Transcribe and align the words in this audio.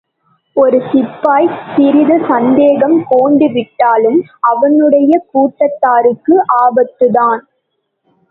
ஒரு 0.55 0.77
சிப்பாய் 0.91 1.49
சிறிது 1.75 2.15
சந்தேகம் 2.29 2.95
கோண்டுவிட்டாலும், 3.11 4.17
அவனுடைய 4.39 5.11
கூட்டத்தாருக்கே 5.33 6.37
ஆபத்துத்தான். 6.61 7.41